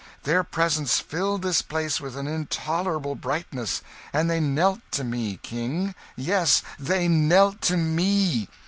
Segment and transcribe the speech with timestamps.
[0.23, 3.83] Their presence filled this place with an intolerable brightness.
[4.11, 5.93] And they knelt to me, King!
[6.15, 8.49] yes, they knelt to me!